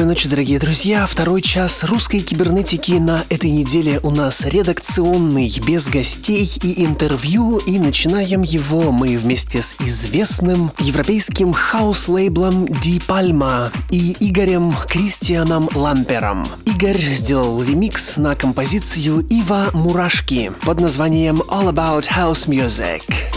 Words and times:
Доброй 0.00 0.14
ночи, 0.14 0.30
дорогие 0.30 0.58
друзья. 0.58 1.06
Второй 1.06 1.42
час 1.42 1.84
русской 1.84 2.20
кибернетики 2.20 2.92
на 2.92 3.22
этой 3.28 3.50
неделе 3.50 4.00
у 4.02 4.10
нас 4.10 4.46
редакционный, 4.46 5.52
без 5.66 5.88
гостей 5.88 6.50
и 6.62 6.86
интервью. 6.86 7.58
И 7.58 7.78
начинаем 7.78 8.40
его 8.40 8.92
мы 8.92 9.18
вместе 9.18 9.60
с 9.60 9.76
известным 9.78 10.72
европейским 10.78 11.52
хаус-лейблом 11.52 12.66
Ди 12.80 12.98
Пальма 13.06 13.70
и 13.90 14.16
Игорем 14.20 14.74
Кристианом 14.88 15.68
Лампером. 15.74 16.46
Игорь 16.64 17.12
сделал 17.12 17.62
ремикс 17.62 18.16
на 18.16 18.34
композицию 18.34 19.26
Ива 19.28 19.68
Мурашки 19.74 20.50
под 20.62 20.80
названием 20.80 21.42
All 21.48 21.70
About 21.70 22.06
House 22.08 22.48
Music. 22.48 23.29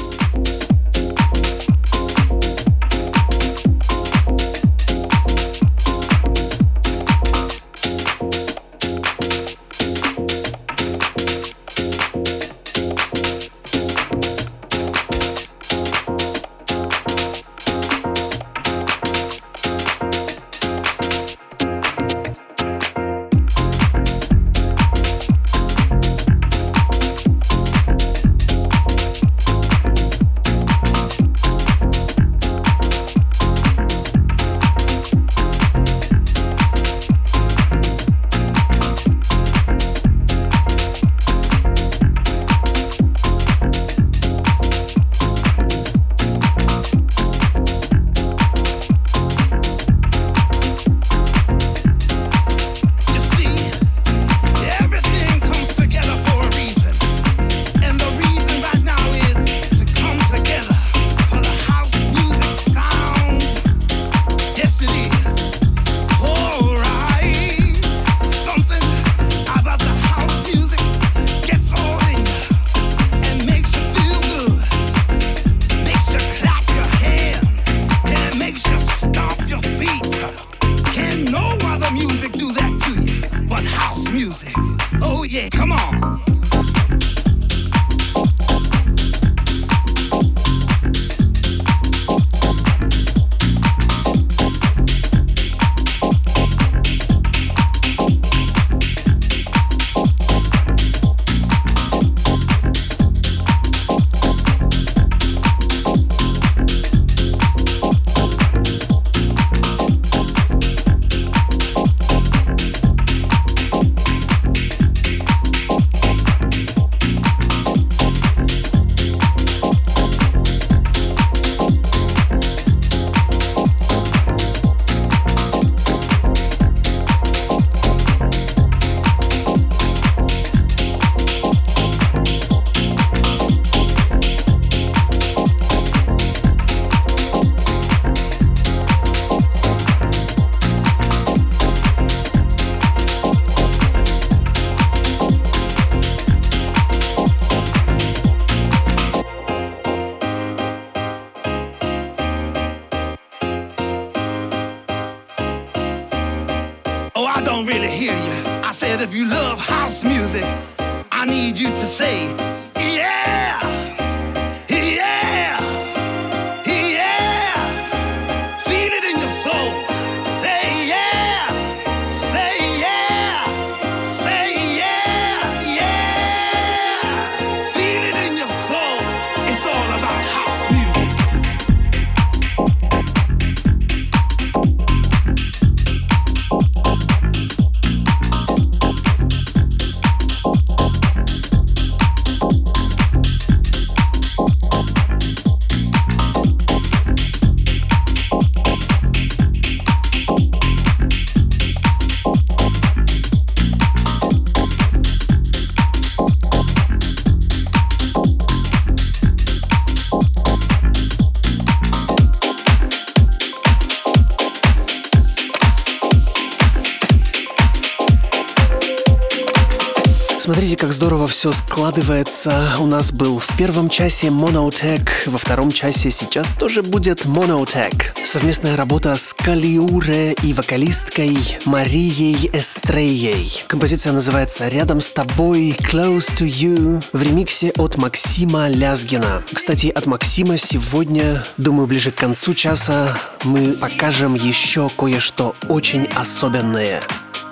Складывается. 221.94 222.75
У 222.80 222.88
нас 222.88 223.12
был 223.12 223.38
в 223.38 223.56
первом 223.56 223.88
часе 223.88 224.28
Monotech, 224.28 225.07
во 225.28 225.38
втором 225.38 225.72
часе 225.72 226.10
сейчас 226.10 226.51
тоже 226.57 226.81
будет 226.81 227.25
Monotech. 227.25 228.25
Совместная 228.25 228.75
работа 228.75 229.16
с 229.16 229.34
Калиуре 229.34 230.34
и 230.42 230.54
вокалисткой 230.54 231.38
Марией 231.66 232.50
Эстреей. 232.51 233.63
Композиция 233.68 234.12
называется 234.12 234.68
«Рядом 234.69 235.01
с 235.01 235.12
тобой», 235.12 235.75
«Close 235.80 236.36
to 236.36 236.48
you» 236.48 237.04
в 237.13 237.22
ремиксе 237.22 237.72
от 237.78 237.98
Максима 237.98 238.69
Лязгина. 238.69 239.44
Кстати, 239.54 239.88
от 239.88 240.07
Максима 240.07 240.57
сегодня, 240.57 241.44
думаю, 241.57 241.86
ближе 241.86 242.12
к 242.12 242.16
концу 242.16 242.56
часа 242.56 243.16
мы 243.44 243.74
покажем 243.74 244.34
еще 244.34 244.89
кое-что 244.98 245.56
очень 245.69 246.07
особенное. 246.16 247.01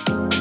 Назим 0.08 0.41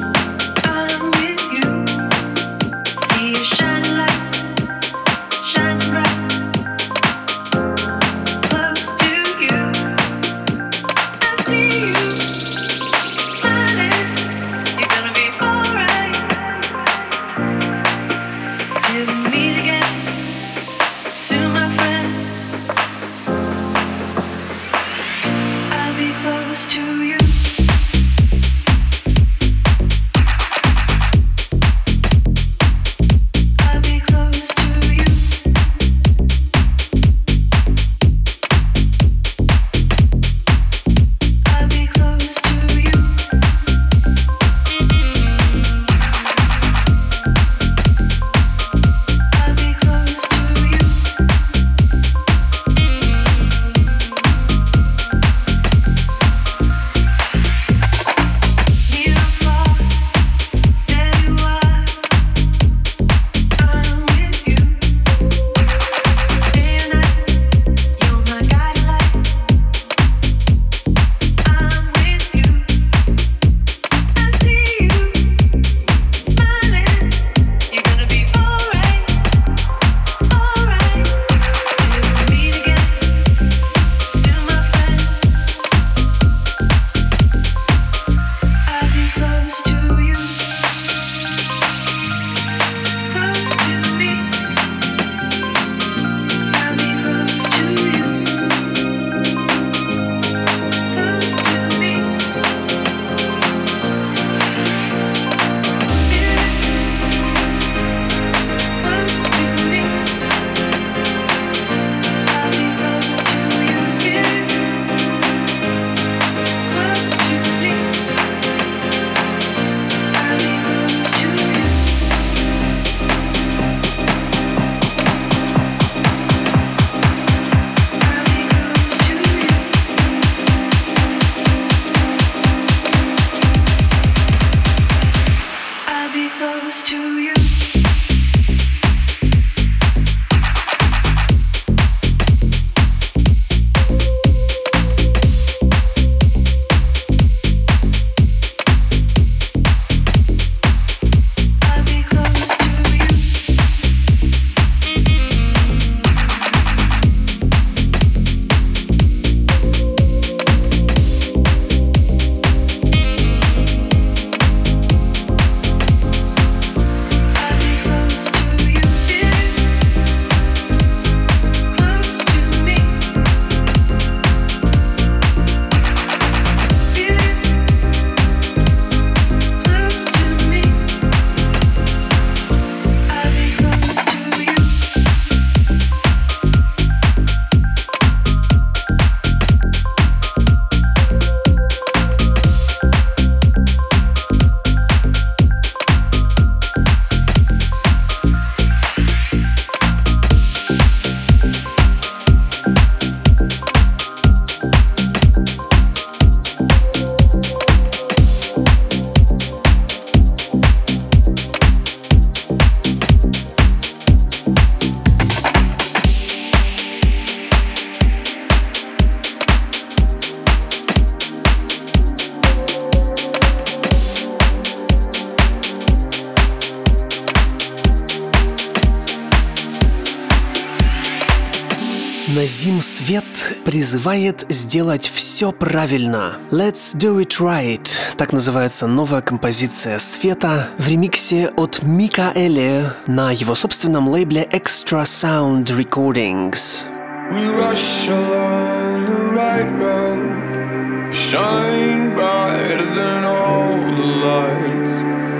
призывает 233.90 234.46
сделать 234.48 235.10
все 235.12 235.50
правильно. 235.50 236.34
Let's 236.52 236.94
do 236.96 237.20
it 237.20 237.40
right. 237.40 237.88
Так 238.16 238.32
называется 238.32 238.86
новая 238.86 239.20
композиция 239.20 239.98
Света 239.98 240.68
в 240.78 240.86
ремиксе 240.86 241.48
от 241.56 241.82
Микаэле 241.82 242.92
на 243.08 243.32
его 243.32 243.56
собственном 243.56 244.08
лейбле 244.08 244.48
Extra 244.52 245.02
Sound 245.02 245.64
Recordings. 245.76 246.84
We 247.32 247.48
rush 247.48 248.06
along 248.06 249.06
the 249.06 249.34
right 249.34 249.68
road, 249.80 251.12
shine 251.12 252.14
brighter 252.14 252.86
than 252.94 253.24
all 253.24 253.74
the 253.96 254.06
lights. 254.22 254.92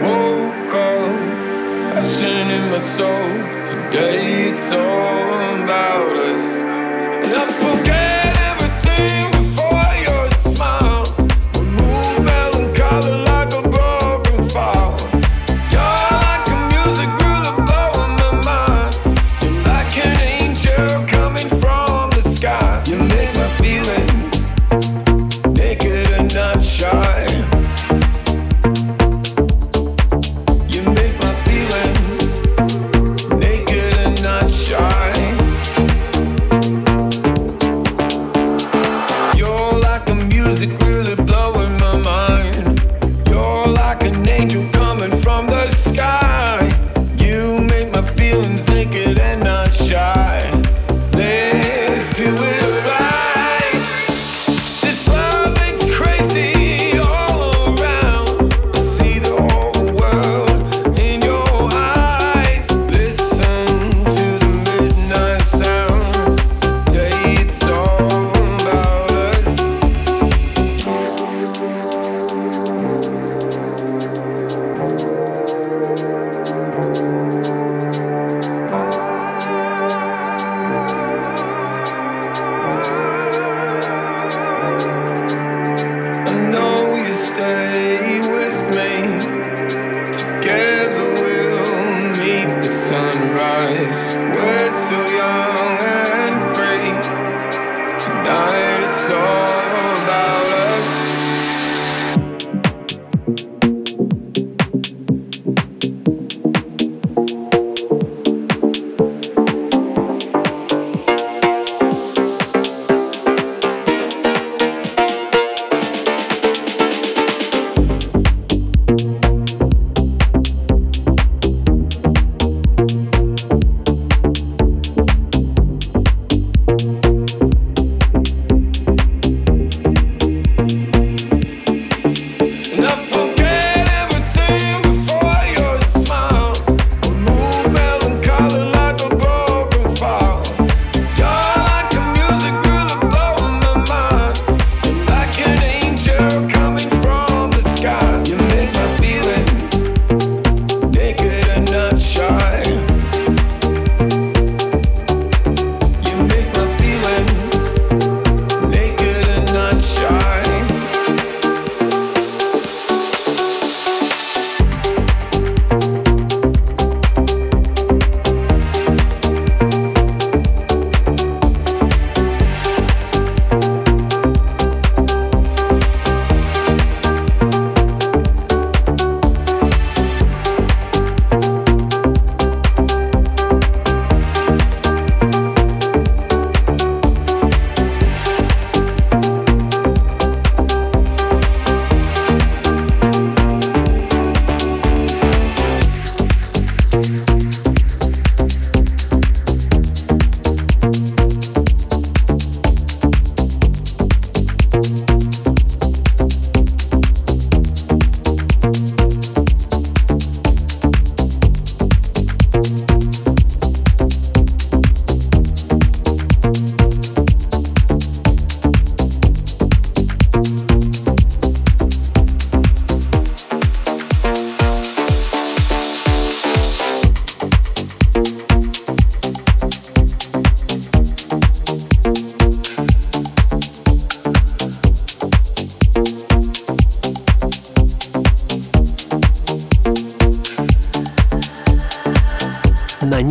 Woke 0.03 0.75
up, 0.75 1.95
passion 1.95 2.51
in 2.51 2.71
my 2.73 2.81
soul. 2.97 3.31
Today 3.69 4.51
it's 4.51 4.73
all 4.73 5.20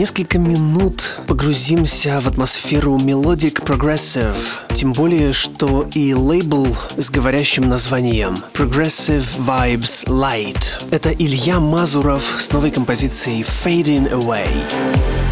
несколько 0.10 0.40
минут 0.40 1.18
погрузимся 1.28 2.20
в 2.20 2.28
атмосферу 2.28 2.98
Melodic 2.98 3.64
Progressive. 3.64 4.34
Тем 4.74 4.92
более, 4.92 5.34
что 5.34 5.88
и 5.94 6.16
лейбл 6.16 6.76
с 6.98 7.12
говорящим 7.12 7.70
названием 7.70 8.36
Progressive 8.54 9.26
Vibes 9.38 10.08
Light. 10.08 10.84
Это 10.90 11.12
Илья 11.12 11.60
Мазуров 11.60 12.38
с 12.40 12.52
новой 12.52 12.72
композицией 12.72 13.44
Fading 13.44 14.12
Away. 14.12 15.29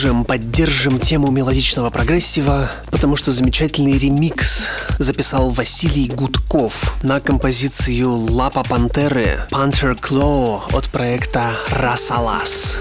Продолжим, 0.00 0.24
поддержим 0.24 0.98
тему 0.98 1.30
мелодичного 1.30 1.90
прогрессива, 1.90 2.70
потому 2.90 3.16
что 3.16 3.32
замечательный 3.32 3.98
ремикс 3.98 4.66
записал 4.98 5.50
Василий 5.50 6.08
Гудков 6.08 6.94
на 7.02 7.20
композицию 7.20 8.10
«Лапа 8.14 8.62
Пантеры» 8.62 9.40
«Panther 9.50 10.00
Claw» 10.00 10.62
от 10.74 10.88
проекта 10.88 11.50
«Расалас». 11.70 12.78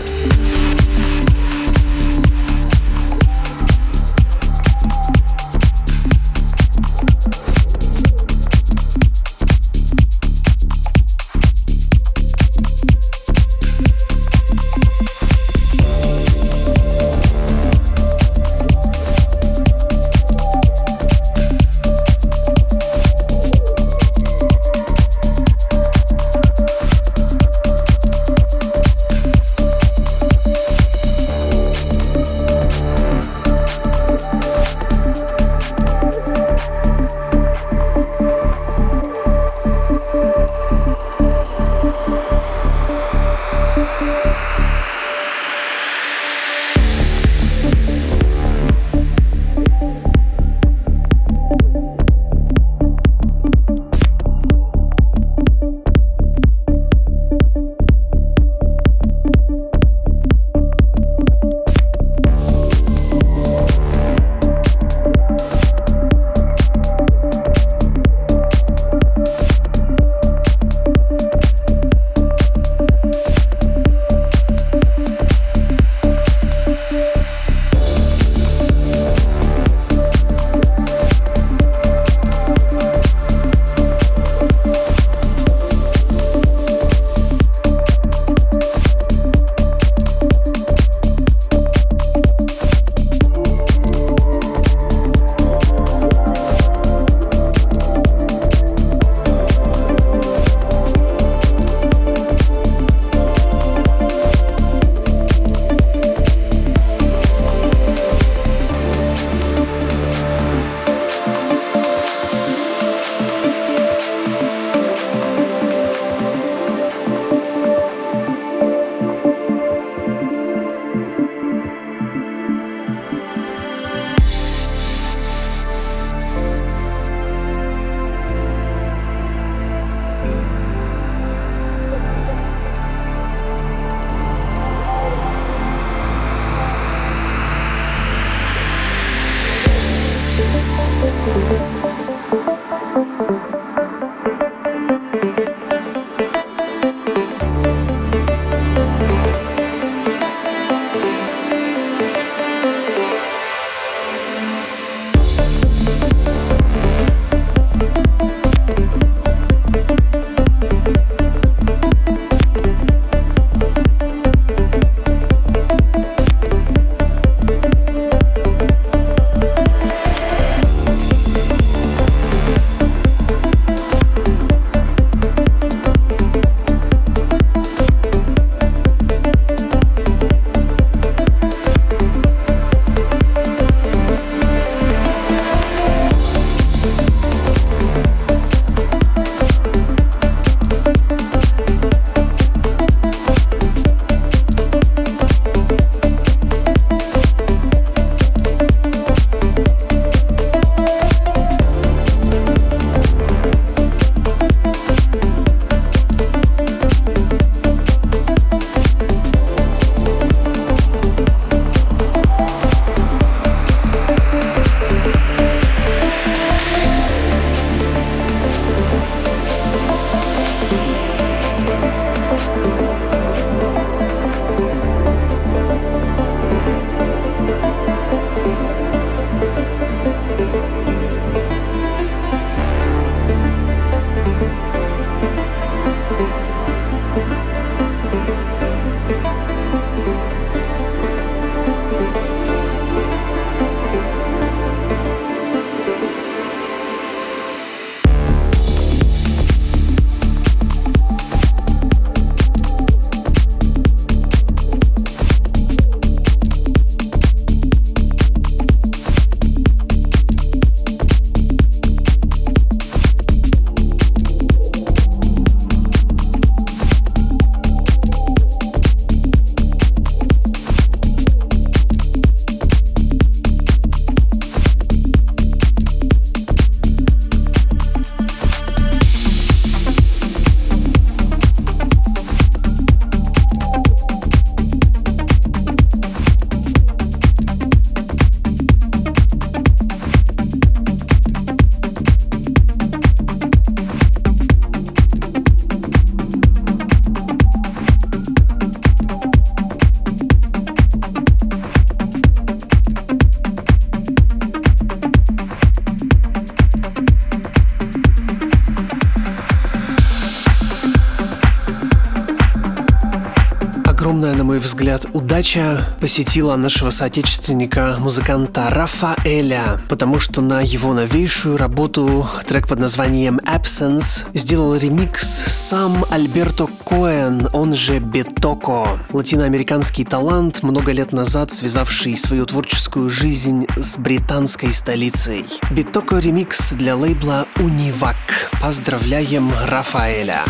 Удача 315.39 315.85
посетила 316.01 316.57
нашего 316.57 316.89
соотечественника, 316.89 317.95
музыканта 317.97 318.69
Рафаэля, 318.69 319.79
потому 319.87 320.19
что 320.19 320.41
на 320.41 320.59
его 320.59 320.93
новейшую 320.93 321.55
работу, 321.55 322.27
трек 322.45 322.67
под 322.67 322.79
названием 322.79 323.39
Absence, 323.45 324.27
сделал 324.33 324.75
ремикс 324.75 325.45
сам 325.47 326.03
Альберто 326.09 326.67
Коэн, 326.83 327.47
он 327.53 327.73
же 327.73 327.99
Бетоко, 327.99 328.99
латиноамериканский 329.13 330.03
талант, 330.03 330.61
много 330.61 330.91
лет 330.91 331.13
назад 331.13 331.53
связавший 331.53 332.17
свою 332.17 332.45
творческую 332.45 333.07
жизнь 333.07 333.65
с 333.77 333.97
британской 333.97 334.73
столицей. 334.73 335.45
Бетоко 335.71 336.17
ремикс 336.17 336.71
для 336.71 336.97
лейбла 336.97 337.47
Унивак. 337.59 338.17
Поздравляем 338.61 339.53
Рафаэля! 339.67 340.43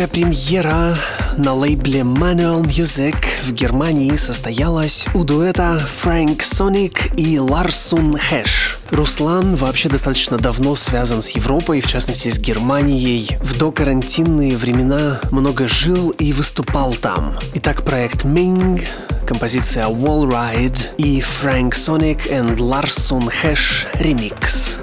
Немецкая 0.00 0.08
премьера 0.08 0.96
на 1.36 1.52
лейбле 1.52 2.00
Manual 2.00 2.62
Music 2.62 3.16
в 3.44 3.52
Германии 3.52 4.16
состоялась 4.16 5.04
у 5.14 5.24
дуэта 5.24 5.82
Frank 5.86 6.38
Sonic 6.38 7.14
и 7.16 7.38
Ларсун 7.38 8.16
Хэш. 8.16 8.78
Руслан 8.90 9.56
вообще 9.56 9.88
достаточно 9.88 10.38
давно 10.38 10.74
связан 10.74 11.20
с 11.20 11.30
Европой, 11.30 11.80
в 11.80 11.86
частности 11.86 12.28
с 12.28 12.38
Германией. 12.38 13.36
В 13.40 13.58
докарантинные 13.58 14.56
времена 14.56 15.20
много 15.30 15.68
жил 15.68 16.10
и 16.10 16.32
выступал 16.32 16.94
там. 16.94 17.36
Итак, 17.54 17.84
проект 17.84 18.24
Ming, 18.24 18.82
композиция 19.26 19.86
Wall 19.88 20.26
Ride 20.26 20.96
и 20.96 21.20
Frank 21.20 21.72
Sonic 21.72 22.30
and 22.30 22.56
Larson 22.56 23.30
Hash 23.42 23.86
Remix. 24.00 24.79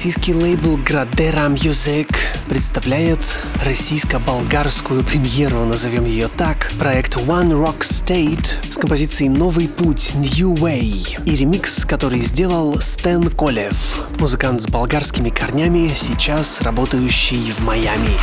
Российский 0.00 0.32
лейбл 0.32 0.78
Gradera 0.78 1.52
Music 1.54 2.08
представляет 2.48 3.36
российско-болгарскую 3.62 5.04
премьеру, 5.04 5.66
назовем 5.66 6.06
ее 6.06 6.28
так, 6.28 6.72
проект 6.78 7.18
One 7.18 7.50
Rock 7.50 7.80
State 7.80 8.72
с 8.72 8.78
композицией 8.78 9.28
«Новый 9.28 9.68
путь» 9.68 10.12
New 10.14 10.54
Way 10.54 11.22
и 11.26 11.36
ремикс, 11.36 11.84
который 11.84 12.20
сделал 12.20 12.80
Стэн 12.80 13.28
Колев, 13.28 14.08
музыкант 14.18 14.62
с 14.62 14.68
болгарскими 14.68 15.28
корнями, 15.28 15.92
сейчас 15.94 16.62
работающий 16.62 17.52
в 17.52 17.60
Майами. 17.60 18.16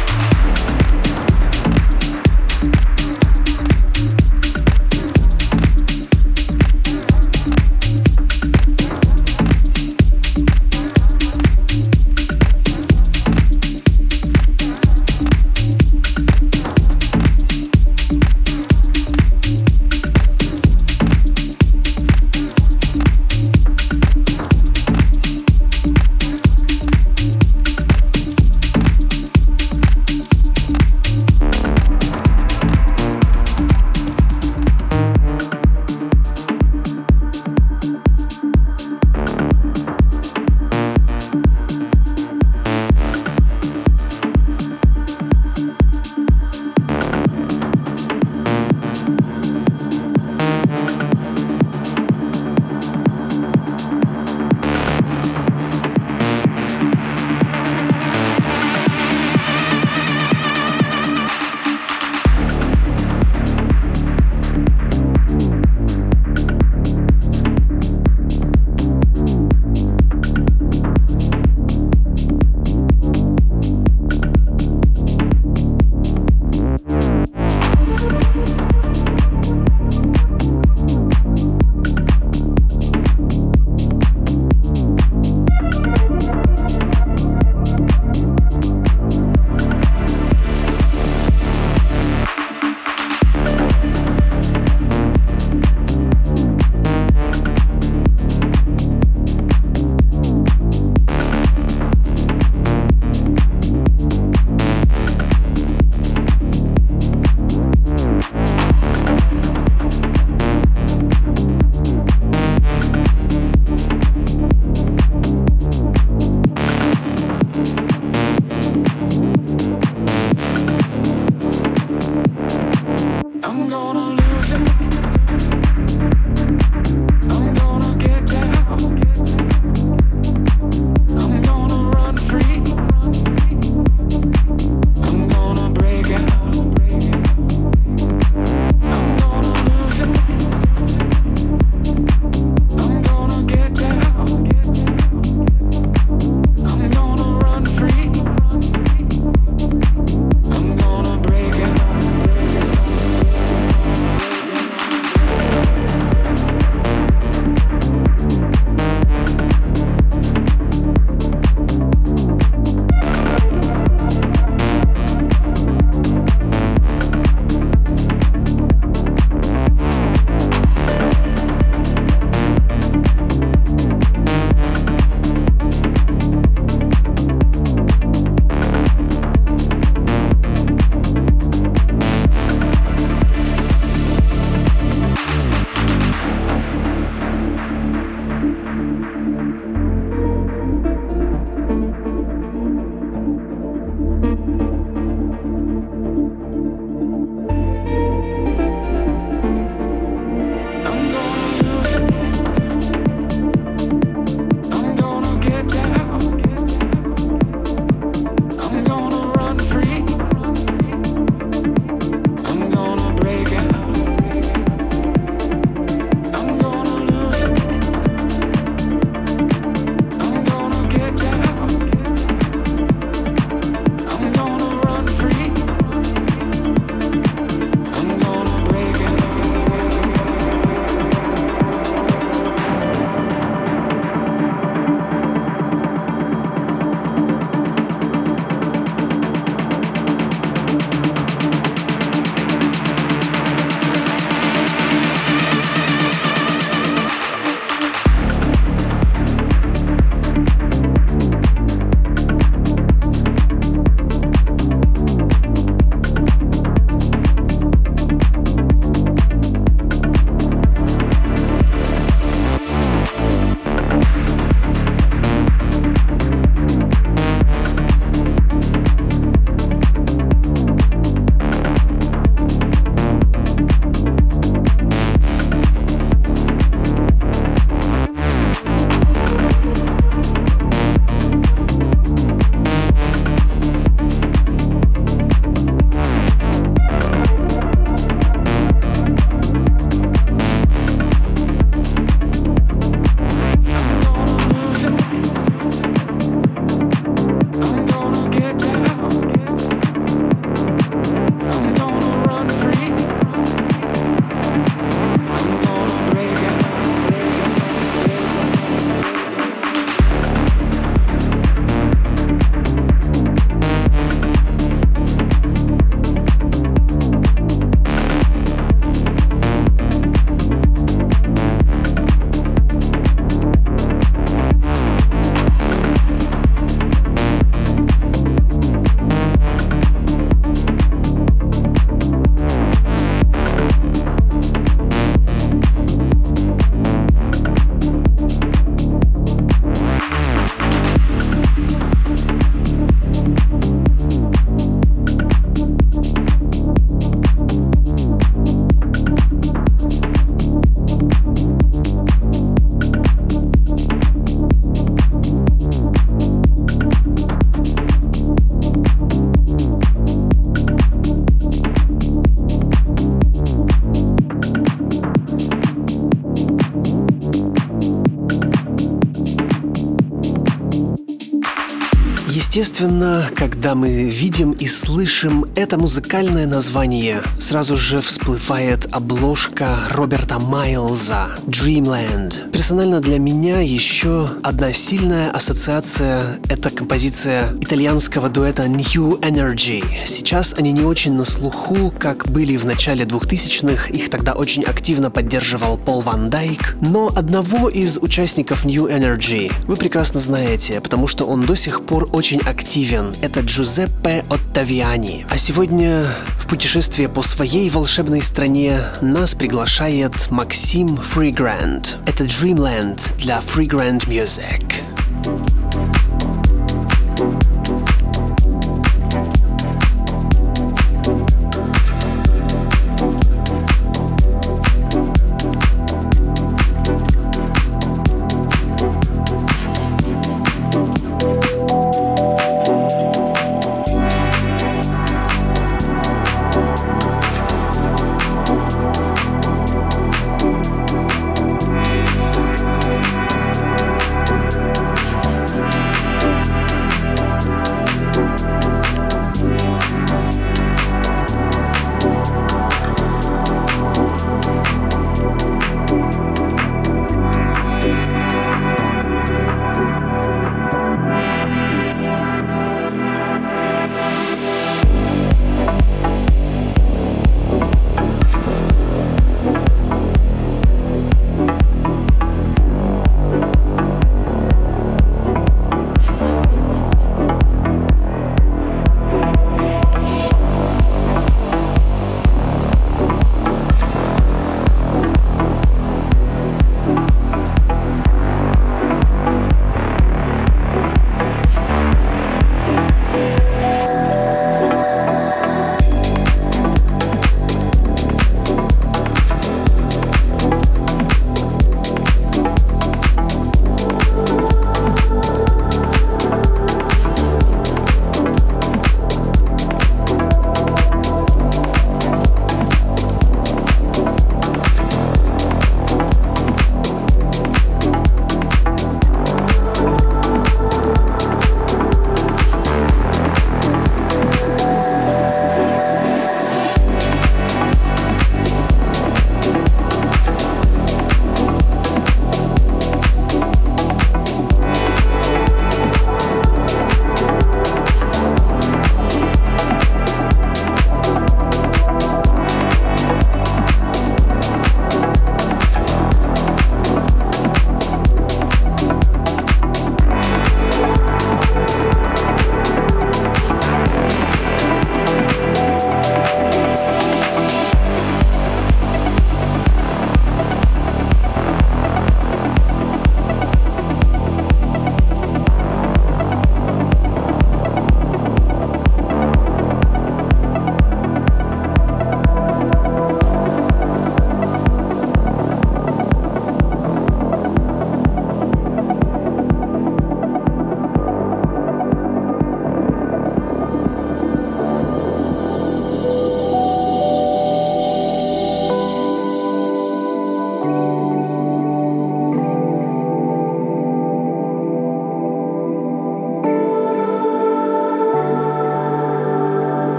Естественно, 372.58 373.30
когда 373.36 373.76
мы 373.76 374.10
видим 374.10 374.52
и 374.52 374.66
слышим 374.66 375.46
это 375.56 375.78
музыкальное 375.78 376.48
название, 376.48 377.22
сразу 377.40 377.78
же 377.78 378.00
всплывает 378.00 378.88
обложка 378.92 379.78
Роберта 379.92 380.40
Майлза 380.40 381.28
«Dreamland». 381.48 382.52
Персонально 382.52 383.00
для 383.00 383.20
меня 383.20 383.62
еще 383.62 384.28
одна 384.44 384.74
сильная 384.74 385.32
ассоциация— 385.32 386.40
это 386.50 386.70
композиция 386.70 387.54
итальянского 387.62 388.28
дуэта 388.28 388.68
New 388.68 389.18
Energy. 389.22 389.82
Сейчас 390.06 390.54
они 390.58 390.74
не 390.74 390.82
очень 390.82 391.14
на 391.14 391.24
слуху, 391.24 391.94
как 391.98 392.28
были 392.30 392.58
в 392.58 392.66
начале 392.66 393.06
2000-х, 393.06 393.88
их 393.94 394.10
тогда 394.10 394.34
очень 394.34 394.64
активно 394.64 395.10
поддерживал 395.10 395.78
Пол 395.78 396.02
Ван 396.02 396.30
Дайк, 396.30 396.76
но 396.82 397.14
одного 397.16 397.70
из 397.70 397.98
участников 397.98 398.66
New 398.66 398.88
Energy 398.88 399.50
вы 399.68 399.78
прекрасно 399.78 400.20
знаете, 400.20 400.82
потому 400.82 401.08
что 401.08 401.26
он 401.26 401.46
до 401.46 401.56
сих 401.56 401.86
пор 401.86 402.10
очень 402.12 402.42
активен. 402.42 403.16
Это 403.22 403.40
Джузеппе 403.40 404.26
Оттавиани. 404.30 405.26
А 405.30 405.38
сегодня 405.38 406.06
в 406.40 406.48
путешествие 406.48 407.08
по 407.08 407.22
своей 407.22 407.70
волшебной 407.70 408.22
стране 408.22 408.80
нас 409.02 409.34
приглашает 409.34 410.30
Максим 410.30 410.98
Фригранд. 411.38 412.00
Это 412.08 412.24
Dreamland 412.24 413.16
для 413.20 413.38
Freegrand 413.38 414.08
Music. 414.08 415.67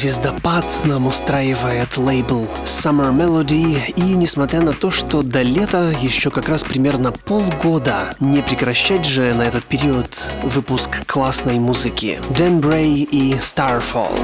Звездопад 0.00 0.64
нам 0.86 1.06
устраивает 1.06 1.98
лейбл 1.98 2.48
Summer 2.64 3.12
Melody, 3.12 3.92
и 3.96 4.00
несмотря 4.00 4.62
на 4.62 4.72
то, 4.72 4.90
что 4.90 5.22
до 5.22 5.42
лета 5.42 5.92
еще 6.00 6.30
как 6.30 6.48
раз 6.48 6.62
примерно 6.62 7.12
полгода, 7.12 8.14
не 8.18 8.40
прекращать 8.40 9.04
же 9.04 9.34
на 9.34 9.42
этот 9.42 9.64
период 9.64 10.30
выпуск 10.42 11.04
классной 11.06 11.58
музыки. 11.58 12.18
Dan 12.30 12.60
Bray 12.60 13.02
и 13.02 13.34
Starfall. 13.34 14.18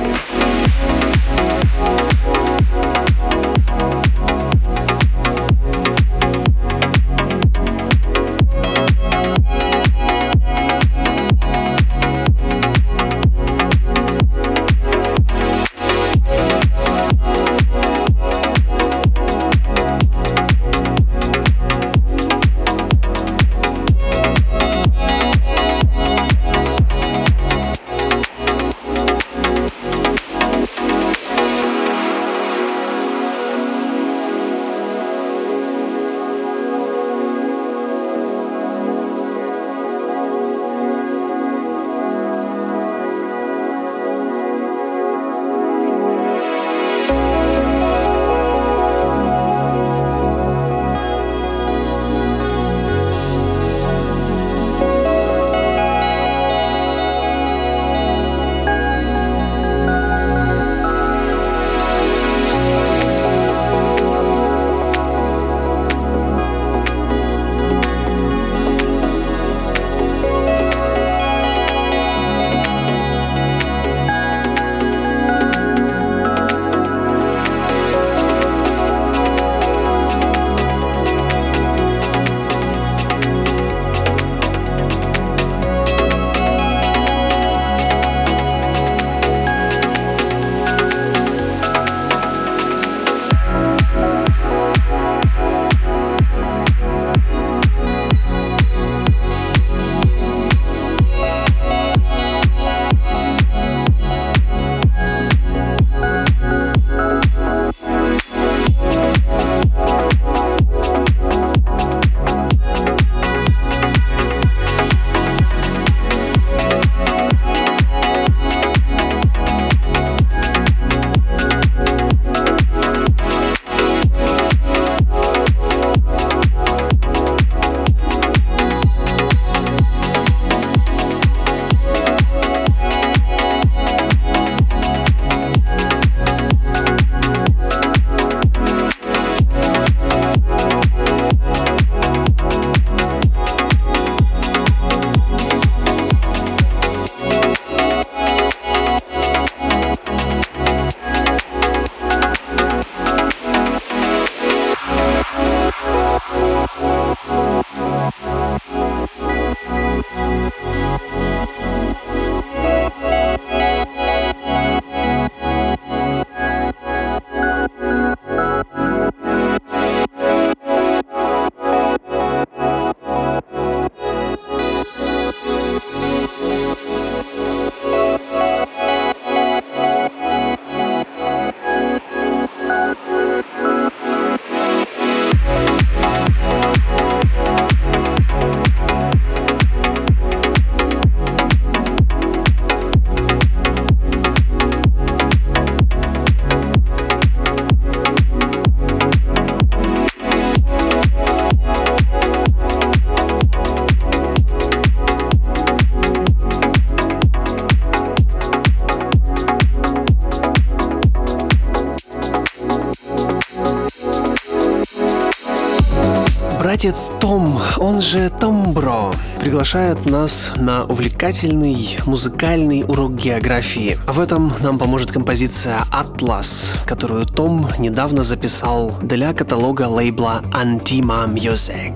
Братец 216.76 217.10
Том, 217.20 217.58
он 217.78 218.02
же 218.02 218.28
Томбро, 218.28 219.14
приглашает 219.40 220.04
нас 220.04 220.52
на 220.56 220.84
увлекательный 220.84 221.96
музыкальный 222.04 222.84
урок 222.86 223.14
географии. 223.14 223.98
В 224.06 224.20
этом 224.20 224.52
нам 224.60 224.78
поможет 224.78 225.10
композиция 225.10 225.78
«Атлас», 225.90 226.74
которую 226.84 227.24
Том 227.24 227.66
недавно 227.78 228.22
записал 228.22 228.92
для 229.00 229.32
каталога 229.32 229.88
лейбла 229.88 230.42
Antima 230.52 231.26
Music. 231.26 231.95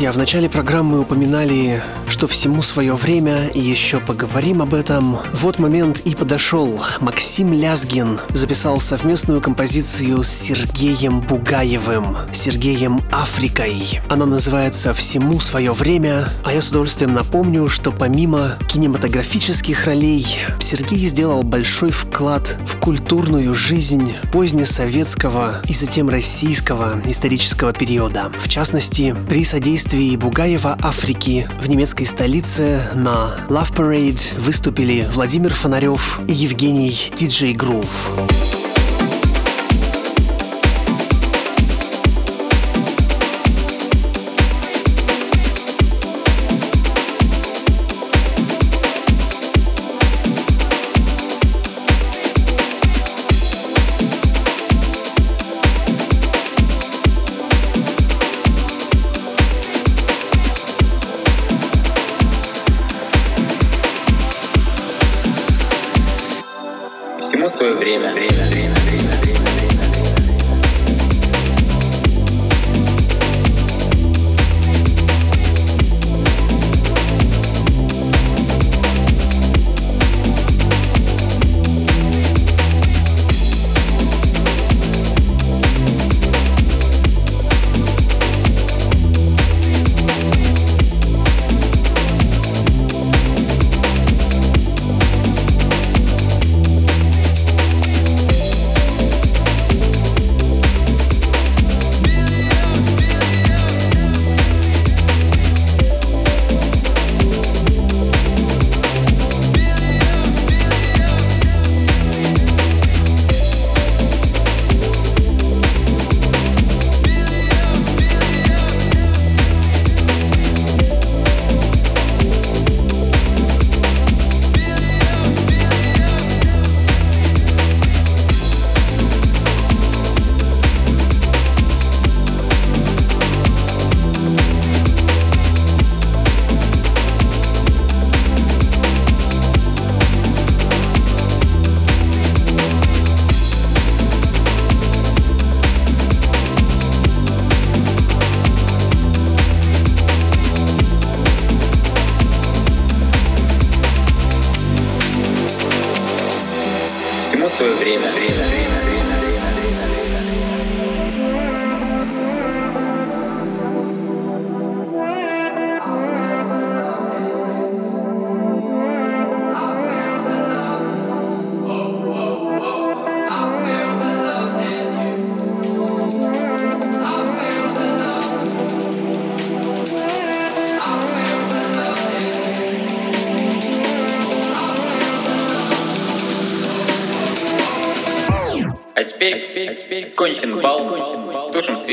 Друзья, 0.00 0.12
в 0.12 0.16
начале 0.16 0.48
программы 0.48 0.98
упоминали, 0.98 1.82
что 2.20 2.26
всему 2.26 2.60
свое 2.60 2.96
время, 2.96 3.46
и 3.46 3.60
еще 3.60 3.98
поговорим 3.98 4.60
об 4.60 4.74
этом. 4.74 5.16
Вот 5.32 5.58
момент 5.58 6.00
и 6.00 6.14
подошел. 6.14 6.78
Максим 7.00 7.50
Лязгин 7.50 8.20
записал 8.28 8.78
совместную 8.78 9.40
композицию 9.40 10.22
с 10.22 10.28
Сергеем 10.28 11.22
Бугаевым, 11.22 12.18
Сергеем 12.30 13.00
Африкой. 13.10 14.02
Она 14.10 14.26
называется 14.26 14.92
«Всему 14.92 15.40
свое 15.40 15.72
время», 15.72 16.28
а 16.44 16.52
я 16.52 16.60
с 16.60 16.68
удовольствием 16.68 17.14
напомню, 17.14 17.70
что 17.70 17.90
помимо 17.90 18.58
кинематографических 18.68 19.86
ролей, 19.86 20.26
Сергей 20.60 21.06
сделал 21.06 21.42
большой 21.42 21.90
вклад 21.90 22.58
в 22.66 22.76
культурную 22.76 23.54
жизнь 23.54 24.12
позднесоветского 24.30 25.62
и 25.66 25.72
затем 25.72 26.10
российского 26.10 27.00
исторического 27.06 27.72
периода. 27.72 28.30
В 28.44 28.48
частности, 28.50 29.16
при 29.30 29.42
содействии 29.42 30.16
Бугаева 30.16 30.76
Африки 30.82 31.48
в 31.62 31.66
немецкой 31.66 32.09
столице 32.10 32.82
на 32.94 33.36
Love 33.48 33.72
Parade 33.72 34.36
выступили 34.36 35.06
Владимир 35.12 35.54
Фонарев 35.54 36.20
и 36.26 36.32
Евгений 36.32 36.92
Диджей 37.14 37.52
Грув. 37.52 38.10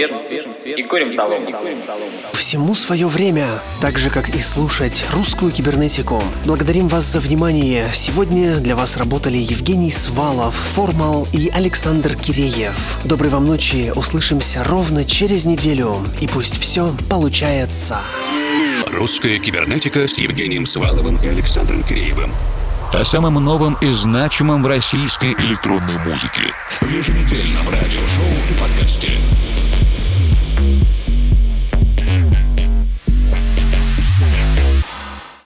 Свет 0.06 0.78
и 0.78 0.84
курим 0.84 1.12
солому. 1.12 1.48
Всему 2.34 2.76
свое 2.76 3.08
время, 3.08 3.48
так 3.82 3.98
же, 3.98 4.10
как 4.10 4.30
и 4.30 4.40
слушать 4.40 5.06
русскую 5.14 5.52
кибернетику. 5.52 6.22
Благодарим 6.46 6.88
вас 6.88 7.06
за 7.06 7.20
внимание. 7.20 7.88
Сегодня 7.94 8.58
для 8.58 8.76
вас 8.76 8.98
работали 8.98 9.38
Евгений 9.38 9.92
Свалов, 9.92 10.56
Формал 10.56 11.28
и 11.34 11.50
Александр 11.50 12.16
Киреев. 12.16 13.00
Доброй 13.06 13.30
вам 13.30 13.46
ночи, 13.46 13.92
услышимся 13.96 14.64
ровно 14.64 15.04
через 15.06 15.46
неделю. 15.46 15.98
И 16.22 16.28
пусть 16.28 16.60
все 16.60 16.94
получается. 17.10 18.00
Русская 18.92 19.40
кибернетика 19.40 20.08
с 20.08 20.18
Евгением 20.18 20.66
Сваловым 20.66 21.22
и 21.24 21.28
Александром 21.28 21.84
Киреевым 21.84 22.32
о 22.94 23.04
самом 23.04 23.34
новом 23.44 23.78
и 23.82 23.92
значимом 23.92 24.64
в 24.64 24.68
российской 24.68 25.34
электронной 25.34 25.98
музыке 26.00 26.54
в 26.80 26.90
еженедельном 26.90 27.68
радиошоу 27.70 28.26
и 28.50 28.60
подкасте. 28.60 29.12